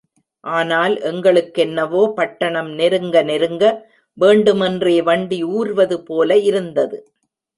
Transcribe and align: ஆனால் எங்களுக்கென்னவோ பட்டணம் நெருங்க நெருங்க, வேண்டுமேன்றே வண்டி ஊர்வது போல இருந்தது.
ஆனால் 0.43 0.93
எங்களுக்கென்னவோ 1.01 2.01
பட்டணம் 2.13 2.71
நெருங்க 2.71 3.23
நெருங்க, 3.23 3.63
வேண்டுமேன்றே 4.17 4.97
வண்டி 5.03 5.39
ஊர்வது 5.43 5.97
போல 6.03 6.37
இருந்தது. 6.41 6.97